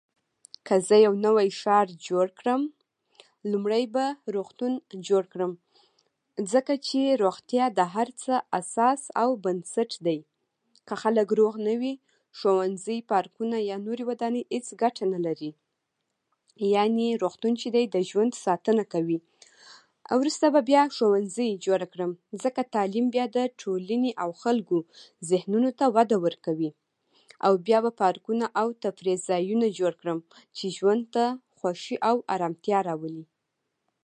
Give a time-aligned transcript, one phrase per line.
[0.65, 2.61] که زه یو نوی ښار جوړ کړم،
[3.51, 4.73] لومړی به روغتون
[5.07, 5.51] جوړ کړم،
[6.51, 10.19] ځکه چې روغتیا د هر څه اساس او بنسټ دی.
[10.87, 11.93] که خلک روغ نه وي،
[12.37, 15.51] ښوونځي، پارکونه یا نورې ودانۍ هېڅ ګټه نه لري.
[16.73, 19.17] یعنې روغتون چې دی، د ژوند ساتنه کوي،
[20.09, 22.11] او وروسته بیا ښوونځی جوړ کړم،
[22.43, 24.77] ځکه تعلیم بیا د ټولنې او خلکو
[25.29, 26.71] ذهنونو ته وده ورکوي.
[27.45, 30.19] او بیا به پارکونه او تفریحي ځایونه جوړ کړم،
[30.57, 31.23] چې ژوند ته
[31.59, 33.25] خوښي او ارامتیا راولي.